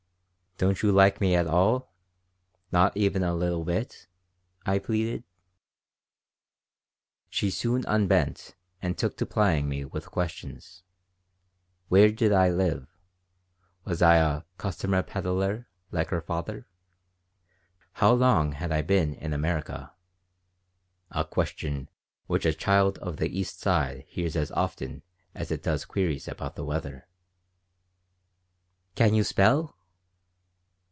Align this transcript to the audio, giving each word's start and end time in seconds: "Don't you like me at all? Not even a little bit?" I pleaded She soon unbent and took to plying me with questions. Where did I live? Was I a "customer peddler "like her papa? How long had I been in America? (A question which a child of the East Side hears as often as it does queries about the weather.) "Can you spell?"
"Don't 0.57 0.83
you 0.83 0.91
like 0.91 1.19
me 1.19 1.33
at 1.35 1.47
all? 1.47 1.91
Not 2.71 2.95
even 2.95 3.23
a 3.23 3.33
little 3.33 3.65
bit?" 3.65 4.05
I 4.63 4.77
pleaded 4.77 5.23
She 7.31 7.49
soon 7.49 7.83
unbent 7.87 8.53
and 8.79 8.95
took 8.95 9.17
to 9.17 9.25
plying 9.25 9.67
me 9.67 9.85
with 9.85 10.11
questions. 10.11 10.83
Where 11.87 12.11
did 12.11 12.31
I 12.31 12.49
live? 12.51 12.85
Was 13.85 14.03
I 14.03 14.17
a 14.17 14.43
"customer 14.59 15.01
peddler 15.01 15.67
"like 15.89 16.09
her 16.09 16.21
papa? 16.21 16.65
How 17.93 18.13
long 18.13 18.51
had 18.51 18.71
I 18.71 18.83
been 18.83 19.15
in 19.15 19.33
America? 19.33 19.91
(A 21.09 21.25
question 21.25 21.89
which 22.27 22.45
a 22.45 22.53
child 22.53 22.99
of 22.99 23.17
the 23.17 23.35
East 23.35 23.59
Side 23.61 24.03
hears 24.07 24.35
as 24.35 24.51
often 24.51 25.01
as 25.33 25.49
it 25.49 25.63
does 25.63 25.85
queries 25.85 26.27
about 26.27 26.55
the 26.55 26.63
weather.) 26.65 27.07
"Can 28.93 29.15
you 29.15 29.23
spell?" 29.23 29.75